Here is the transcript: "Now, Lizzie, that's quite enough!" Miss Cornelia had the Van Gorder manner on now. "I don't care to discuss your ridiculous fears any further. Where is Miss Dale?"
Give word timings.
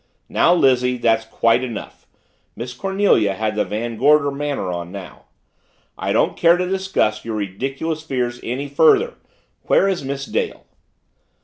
"Now, 0.29 0.51
Lizzie, 0.51 0.97
that's 0.97 1.25
quite 1.25 1.63
enough!" 1.63 2.07
Miss 2.55 2.73
Cornelia 2.73 3.35
had 3.35 3.53
the 3.53 3.63
Van 3.63 3.97
Gorder 3.97 4.31
manner 4.31 4.71
on 4.71 4.91
now. 4.91 5.25
"I 5.95 6.11
don't 6.11 6.35
care 6.35 6.57
to 6.57 6.67
discuss 6.67 7.23
your 7.23 7.35
ridiculous 7.35 8.01
fears 8.01 8.39
any 8.41 8.67
further. 8.67 9.17
Where 9.67 9.87
is 9.87 10.03
Miss 10.03 10.25
Dale?" 10.25 10.65